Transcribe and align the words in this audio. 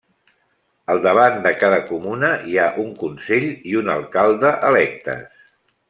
Al 0.93 1.01
davant 1.03 1.37
de 1.43 1.51
cada 1.65 1.77
comuna 1.91 2.31
hi 2.53 2.57
ha 2.57 2.65
un 2.85 2.91
Consell 3.05 3.49
i 3.75 3.79
un 3.83 3.93
Alcalde 3.99 4.57
electes. 4.73 5.47